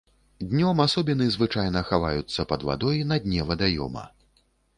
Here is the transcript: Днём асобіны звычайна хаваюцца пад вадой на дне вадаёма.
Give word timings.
Днём 0.51 0.79
асобіны 0.85 1.27
звычайна 1.35 1.83
хаваюцца 1.89 2.47
пад 2.53 2.61
вадой 2.71 2.97
на 3.11 3.21
дне 3.27 3.47
вадаёма. 3.53 4.09